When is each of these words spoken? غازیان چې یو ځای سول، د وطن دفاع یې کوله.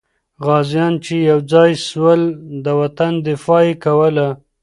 غازیان 0.45 0.93
چې 1.05 1.15
یو 1.29 1.39
ځای 1.51 1.71
سول، 1.87 2.21
د 2.65 2.67
وطن 2.81 3.13
دفاع 3.27 3.61
یې 3.67 3.73
کوله. 3.83 4.27